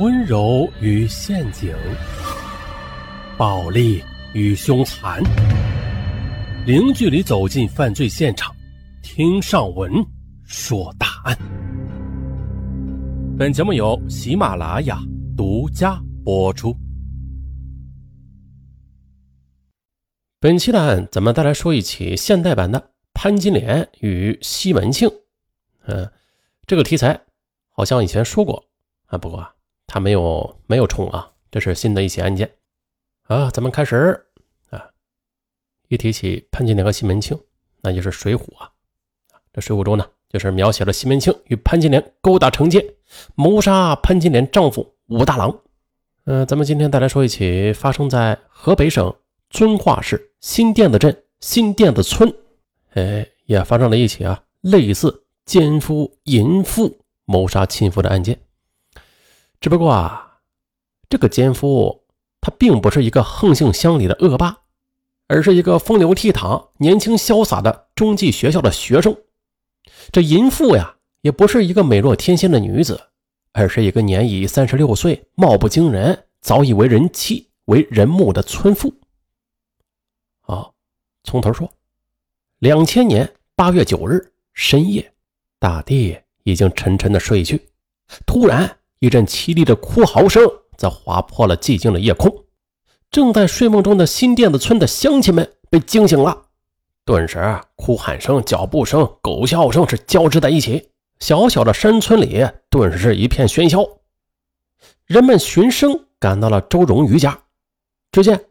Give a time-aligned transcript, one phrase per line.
[0.00, 1.72] 温柔与陷阱，
[3.38, 4.02] 暴力
[4.32, 5.22] 与凶残，
[6.66, 8.52] 零距离走进犯罪现场，
[9.04, 10.04] 听上文
[10.42, 11.38] 说大案。
[13.38, 14.98] 本节目由喜马拉雅
[15.36, 16.76] 独家播出。
[20.40, 25.08] 本期的案，咱们再来说一起现代版的潘金莲与西门庆。
[25.86, 26.10] 嗯，
[26.66, 27.20] 这个题材
[27.70, 28.60] 好像以前说过
[29.06, 29.48] 啊，不过
[29.94, 32.50] 他没有没有冲啊，这是新的一起案件
[33.28, 33.48] 啊。
[33.52, 34.26] 咱们开始
[34.70, 34.90] 啊，
[35.86, 37.38] 一提起潘金莲和西门庆，
[37.80, 38.68] 那就是《水浒》啊。
[39.52, 42.84] 这《水浒》中呢，就是描写了西门庆与潘金莲勾搭成奸，
[43.36, 45.56] 谋杀潘金莲丈夫武大郎。
[46.24, 49.14] 嗯，咱们今天再来说一起发生在河北省
[49.48, 50.32] 遵化市。
[50.40, 52.34] 新店子镇新店子村，
[52.94, 58.40] 哎，也发生了一起啊类似奸夫淫妇谋杀亲夫的案件。
[59.60, 60.40] 只不过啊，
[61.08, 62.04] 这个奸夫
[62.40, 64.58] 他并不是一个横行乡里的恶霸，
[65.26, 69.16] 而是一个风流倜傥、年轻潇洒的中技学校的学生。
[70.12, 73.00] 这淫妇呀，也不是一个美若天仙的女子，
[73.52, 78.92] 而是一个年已三十六岁、貌不惊人、早已为人妻、为人母的村妇。
[80.42, 80.70] 啊，
[81.22, 81.70] 从头说。
[82.58, 85.12] 两千年八月九日深夜，
[85.58, 87.68] 大地已经沉沉的睡去，
[88.24, 90.42] 突然一阵凄厉的哭嚎声
[90.78, 92.34] 则划破了寂静的夜空。
[93.10, 96.46] 正在睡梦中的新店子村的乡亲们被惊醒了，
[97.04, 100.90] 顿时哭喊声、脚步声、狗叫声是交织在一起。
[101.20, 103.86] 小小的山村里顿时是一片喧嚣。
[105.06, 107.38] 人们循声赶到了周荣瑜家，
[108.10, 108.46] 只见。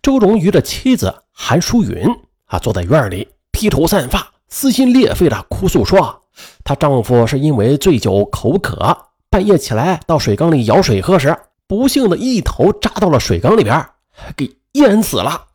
[0.00, 2.06] 周荣瑜的妻子韩淑云
[2.46, 6.22] 啊，坐在院里披头散发、撕心裂肺的哭诉说
[6.64, 9.05] ：“她丈夫是因为醉酒口渴，
[9.36, 13.86] 半夜起来到水缸里舀水喝时，不幸的一头扎到了水缸里边，
[14.34, 15.48] 给淹死了。”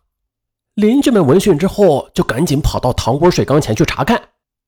[0.78, 4.22] 邻居们闻讯之后，就赶紧跑到堂屋水缸前去查看，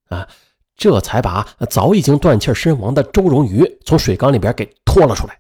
[0.10, 0.28] 啊，
[0.76, 5.38] 这才把早已经断气身亡的周荣瑜从水缸里边给拖了出来。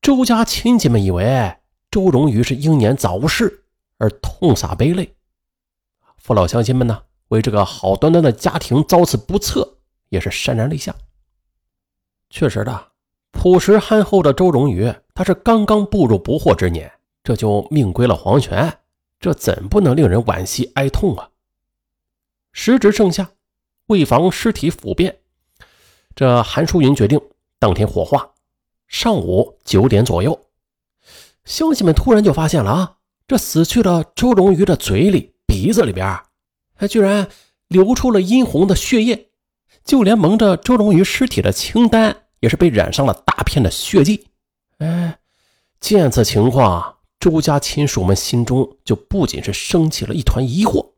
[0.00, 1.56] 周家亲戚们以为。
[1.90, 3.64] 周荣瑜是英年早逝，
[3.98, 5.14] 而痛洒悲泪。
[6.16, 9.76] 父老乡亲们呢，为这个好端端的家庭遭此不测，
[10.08, 10.94] 也是潸然泪下。
[12.38, 12.88] 确实的，
[13.30, 16.92] 朴实憨厚的周荣瑜，他是刚刚步入不惑之年，
[17.24, 18.70] 这就命归了黄泉，
[19.18, 21.30] 这怎不能令人惋惜哀痛啊？
[22.52, 23.30] 时值盛夏，
[23.86, 25.16] 为防尸体腐变，
[26.14, 27.18] 这韩淑云决定
[27.58, 28.32] 当天火化。
[28.86, 30.38] 上午九点左右。
[31.46, 36.20] 乡亲们突然就发现了啊，这死去的周荣瑜的嘴里、鼻子里边，
[36.74, 37.30] 还居然
[37.68, 39.30] 流出了殷红的血液，
[39.86, 44.26] 就连蒙着周荣瑜尸体的清单也是被染上了大片的血迹。
[44.78, 45.18] 哎，
[45.80, 50.92] 见此情况，周家亲属们心中就不仅是升起了一团疑惑，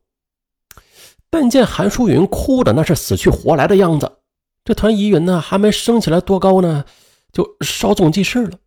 [1.29, 4.17] 但见韩淑云哭的那是死去活来的样子，
[4.65, 6.85] 这团疑云呢还没升起来多高呢，
[7.31, 8.57] 就稍纵即逝了。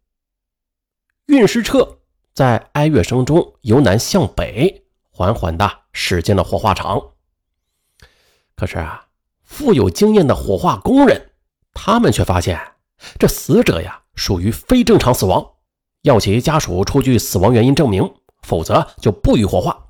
[1.26, 1.98] 运尸车
[2.34, 7.10] 在哀乐声中由南向北缓缓地驶进了火化场。
[8.56, 9.06] 可是啊，
[9.42, 11.31] 富有经验的火化工人，
[11.74, 12.60] 他们却发现
[13.18, 15.44] 这死者呀属于非正常死亡，
[16.02, 18.12] 要其家属出具死亡原因证明，
[18.42, 19.86] 否则就不予火化。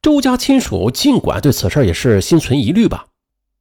[0.00, 3.06] 周家亲属尽管对此事也是心存疑虑吧，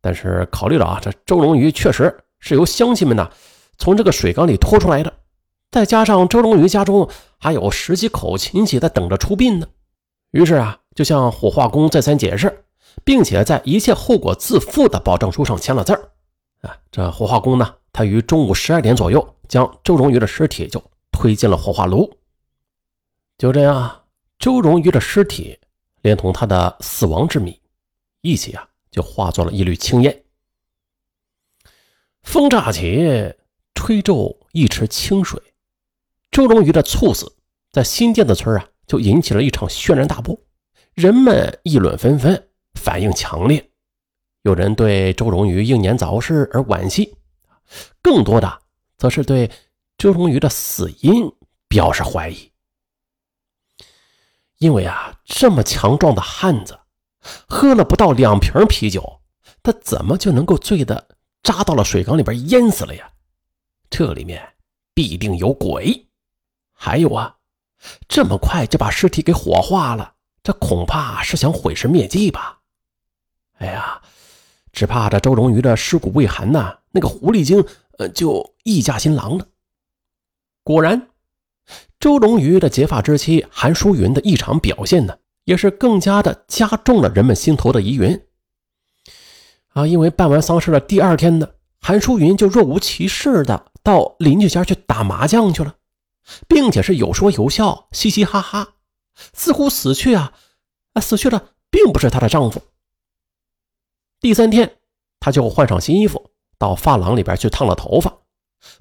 [0.02, 3.30] 但是考虑了啊，这周龙鱼确实是由乡亲们呢
[3.78, 5.12] 从这个水缸里拖出来的。
[5.72, 9.68] 再加上周龙鱼家中还有十几口亲戚在等着出殡呢，
[10.32, 12.64] 于是啊，就向火化工再三解释，
[13.04, 16.12] 并且在一切后果自负的保证书上签了字儿。
[16.62, 22.12] 啊，这火化工呢，他于中午十二点左右将周荣瑜的尸体就推进了火化炉。
[23.38, 24.04] 就这样，
[24.40, 25.60] 周荣瑜的尸体
[26.02, 27.60] 连同他的死亡之谜
[28.22, 30.24] 一起啊，就化作了一缕青烟。
[32.24, 33.34] 风乍起，
[33.76, 35.42] 吹皱一池清水。
[36.32, 37.32] 周荣瑜的猝死，
[37.72, 40.38] 在新店子村啊，就引起了一场轩然大波，
[40.94, 43.72] 人们议论纷纷，反应强烈。
[44.48, 47.18] 有人对周荣瑜英年早逝而惋惜，
[48.02, 48.62] 更多的
[48.98, 49.52] 则是对
[49.98, 51.30] 周荣瑜的死因
[51.68, 52.50] 表示怀疑。
[54.60, 56.80] 因为啊，这么强壮的汉子，
[57.46, 59.20] 喝了不到两瓶啤酒，
[59.62, 61.10] 他怎么就能够醉得
[61.44, 63.12] 扎到了水缸里边淹死了呀？
[63.90, 64.54] 这里面
[64.94, 66.08] 必定有鬼。
[66.72, 67.36] 还有啊，
[68.08, 72.57] 这么快就把尸体给火化了，这恐怕是想毁尸灭迹吧？
[74.78, 77.66] 只怕这周荣瑜的尸骨未寒呐，那个狐狸精
[77.98, 79.48] 呃就一家新郎了。
[80.64, 81.08] 果然，
[82.00, 88.22] 周龙鱼的结发之妻韩淑云的异常表现呢，也是更加的加重了人们心头的疑云。
[89.70, 91.50] 啊，因为办完丧事的第二天呢，
[91.82, 95.74] 韩淑云就若无其事的到邻居家去打麻将去了，
[96.48, 98.76] 并且是有说有笑，嘻嘻哈哈，
[99.34, 100.34] 似乎死去啊，
[100.94, 102.62] 啊，死去的并不是她的丈夫。
[104.20, 104.78] 第三天，
[105.20, 108.14] 他就换上新衣服，到发廊里边去烫了头发。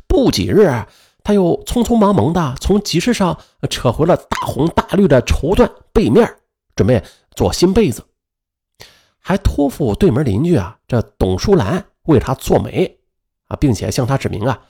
[0.06, 0.84] 不几日。
[1.26, 3.36] 他又匆匆忙忙的从集市上
[3.68, 6.36] 扯回了大红大绿的绸缎被面，
[6.76, 7.02] 准备
[7.34, 8.04] 做新被子，
[9.18, 13.00] 还托付对门邻居啊，这董淑兰为他做媒
[13.48, 14.62] 啊，并且向他指明啊，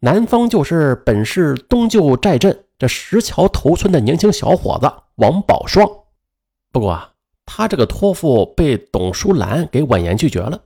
[0.00, 5.88] 男方就是本市东旧寨镇这石桥头村的年轻小伙子王宝双。
[6.70, 7.11] 不过啊，
[7.54, 10.58] 他这个托付被董淑兰给婉言拒绝了。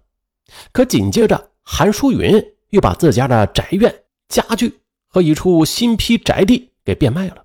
[0.71, 2.41] 可紧接着，韩淑云
[2.71, 3.93] 又把自家的宅院
[4.29, 4.81] 家具。
[5.09, 7.43] 和一处新批宅地给变卖了，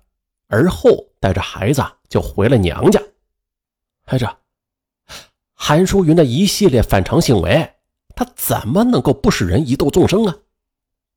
[0.48, 3.00] 而后带着孩子就回了娘家。
[4.04, 4.28] 孩子，
[5.54, 7.72] 韩淑云的一系列反常行为，
[8.14, 10.36] 他怎么能够不使人疑窦纵生啊？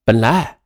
[0.06, 0.60] 本来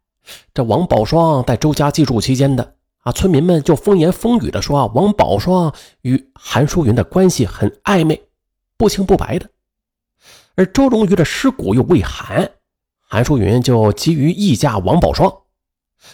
[0.53, 2.75] 这王宝双在周家寄住期间的
[3.11, 8.29] 村民们就风言风语的说啊，王宝双与韩淑云的关系很暧昧，
[8.77, 9.49] 不清不白的。
[10.55, 12.51] 而周荣瑜的尸骨又未寒，
[12.99, 15.33] 韩淑云就急于议嫁王宝双。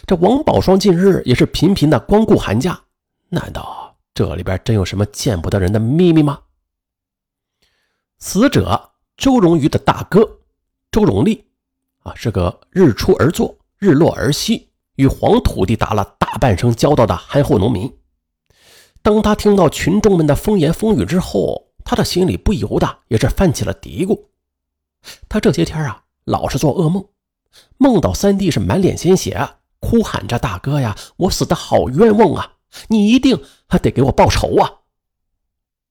[0.06, 2.80] 这王宝双近日也是频频的光顾韩家，
[3.28, 6.40] 难道这里边真有什么见不得人的秘密吗？
[8.18, 10.38] 死者周荣瑜的大哥
[10.90, 11.44] 周荣立
[12.02, 17.90] 啊，是个日出而作、日落而息，与黄土地打了大半生交道的憨厚农民。
[19.02, 24.26] 当他听到群众们的风言风语之后，他的心里不由得也是泛起了嘀咕。
[25.28, 27.06] 他这些天啊，老是做噩梦，
[27.78, 29.48] 梦到三弟是满脸鲜血。
[29.78, 32.54] 哭喊着：“大哥呀，我死的好冤枉啊！
[32.88, 34.72] 你一定还得给我报仇啊！”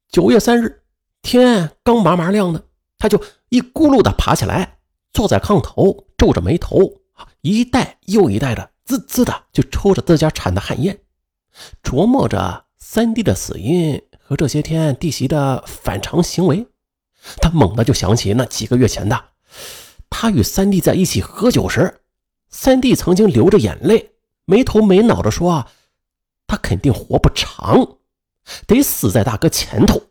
[0.10, 0.84] 九月三日，
[1.22, 2.64] 天刚麻麻亮呢，
[2.98, 4.80] 他就一咕噜的爬起来，
[5.14, 7.04] 坐在炕头，皱着眉头，
[7.42, 11.00] 一袋又一袋的滋滋的就抽着自家产的旱烟，
[11.84, 16.68] 琢磨着三弟的死因和这些天弟媳的反常行为。
[17.38, 19.30] 他猛地就想起那几个月前的，
[20.10, 22.02] 他与三弟在一起喝酒时。
[22.50, 24.12] 三弟曾经流着眼泪，
[24.46, 25.66] 没头没脑的说
[26.46, 27.98] ：“他肯定活不长，
[28.68, 30.04] 得死在大哥前头。”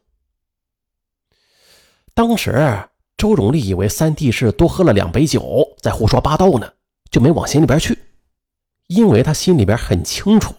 [2.13, 6.71] 当时周荣利以为三弟是多喝了两杯酒，在胡说八道呢，
[7.11, 7.97] 就没往心里边去，
[8.87, 10.55] 因为他心里边很清楚，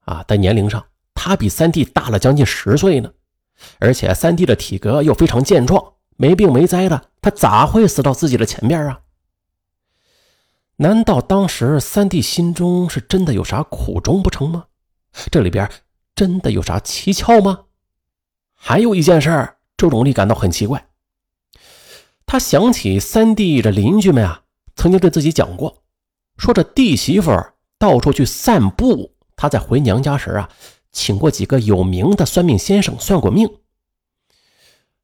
[0.00, 3.12] 啊，在年龄上他比三弟大了将近十岁呢，
[3.78, 9.00] 而且三弟的体格又非常健壮，没病没灾的，他咋会死到自己的前边啊？
[10.76, 14.66] 难道当时三弟心中是真的有啥苦衷不成吗？
[15.30, 15.70] 这里边
[16.16, 17.66] 真的有啥蹊跷吗？
[18.54, 20.88] 还有一件事，周荣利感到很奇怪。
[22.26, 24.42] 他想起三弟的邻居们啊，
[24.74, 25.82] 曾经对自己讲过，
[26.38, 27.30] 说这弟媳妇
[27.82, 30.48] 到处去散步，他在回娘家时啊，
[30.92, 33.48] 请过几个有名的算命先生算过命。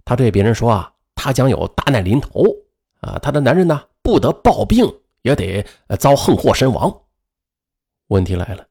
[0.05, 2.45] 他对别人说啊，他将有大难临头
[3.01, 4.89] 啊，他的男人呢不得暴病。
[5.23, 5.67] 也得
[5.99, 7.03] 遭横祸身亡。
[8.07, 8.65] 问题来了，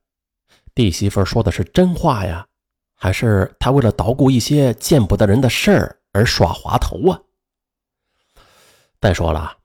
[0.74, 2.48] 弟媳妇说的是真话呀，
[2.96, 7.20] 还是他为了捣鼓一些见不得人的事儿而耍滑头啊？
[9.02, 9.58] 再说了，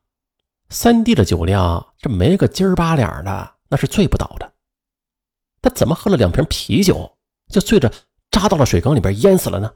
[0.71, 4.53] 三弟的酒量这没个筋儿八两的，那是醉不倒的。
[5.63, 7.17] 他怎么喝了两瓶啤酒
[7.49, 7.91] 就醉着
[8.31, 9.73] 扎到了水缸里边淹死了呢？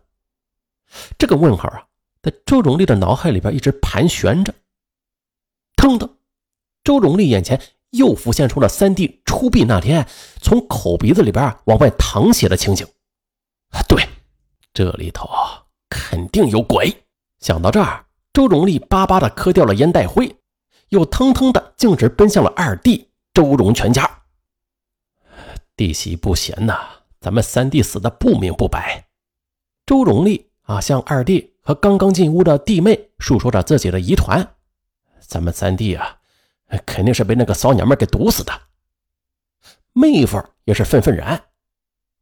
[1.16, 1.86] 这个问号啊，
[2.22, 4.54] 在周荣利的脑海里边一直盘旋着。
[5.76, 6.10] 腾的。
[6.84, 7.60] 周荣利眼前
[7.90, 10.06] 又浮现出了三弟出殡那天
[10.42, 12.86] 从口鼻子里边往外淌血的情景。
[13.88, 14.06] 对，
[14.74, 15.28] 这里头
[15.88, 17.04] 肯定有鬼。
[17.40, 20.36] 想到这儿，周荣利巴巴的磕掉了烟袋灰，
[20.90, 24.10] 又腾腾的径直奔向了二弟周荣全家。
[25.76, 26.72] 弟媳不贤呐，
[27.20, 29.08] 咱们三弟死的不明不白。
[29.84, 34.56] 周荣利啊，向二弟和刚刚进屋的弟妹述说着自己的疑团。
[35.20, 36.16] 咱们三弟啊。
[36.84, 38.52] 肯定是被那个骚娘们给毒死的。
[39.92, 41.40] 妹夫也是愤愤然，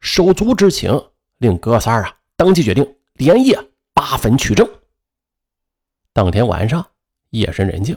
[0.00, 3.58] 手足之情令哥仨啊当即决定连夜
[3.94, 4.68] 扒坟取证。
[6.12, 6.84] 当天晚上
[7.30, 7.96] 夜深人静，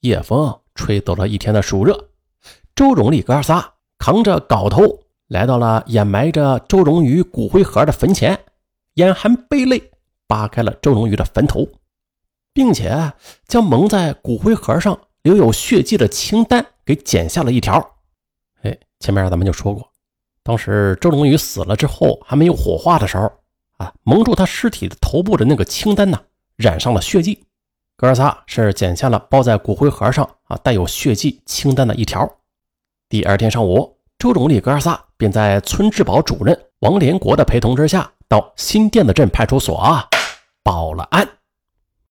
[0.00, 2.10] 夜风吹走了一天的暑热。
[2.74, 8.38] 周荣利哥仨扛着镐头来到了掩埋着周荣宇骨灰盒的坟前，
[8.94, 9.90] 眼含悲泪
[10.26, 11.68] 扒开了周荣宇的坟头，
[12.52, 13.12] 并且
[13.46, 14.98] 将蒙在骨灰盒上。
[15.24, 17.96] 留有血迹的清单给剪下了一条。
[18.60, 19.90] 哎，前面咱们就说过，
[20.42, 23.32] 当时周龙宇死了之后还没有火化的时候
[23.78, 26.20] 啊，蒙住他尸体的头部的那个清单呢，
[26.56, 27.42] 染上了血迹。
[27.96, 32.30] 哥仨是剪下了包在骨灰盒上啊带有血迹清单的一条。
[33.08, 39.78] 第二天上午，周总理哥仨便在村治保主任王连国的陪同之下，到新店的镇派出所
[40.62, 41.28] 报了案。